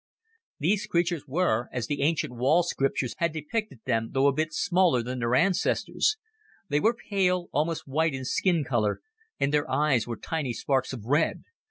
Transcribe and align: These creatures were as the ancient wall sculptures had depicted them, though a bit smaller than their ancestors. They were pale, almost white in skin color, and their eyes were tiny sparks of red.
These 0.57 0.87
creatures 0.87 1.27
were 1.27 1.67
as 1.71 1.85
the 1.85 2.01
ancient 2.01 2.33
wall 2.33 2.63
sculptures 2.63 3.13
had 3.19 3.31
depicted 3.31 3.81
them, 3.85 4.13
though 4.13 4.25
a 4.25 4.33
bit 4.33 4.51
smaller 4.51 5.03
than 5.03 5.19
their 5.19 5.35
ancestors. 5.35 6.17
They 6.69 6.79
were 6.79 6.97
pale, 7.11 7.49
almost 7.51 7.85
white 7.87 8.15
in 8.15 8.25
skin 8.25 8.63
color, 8.63 9.01
and 9.39 9.53
their 9.53 9.69
eyes 9.69 10.07
were 10.07 10.17
tiny 10.17 10.53
sparks 10.53 10.91
of 10.91 11.05
red. 11.05 11.43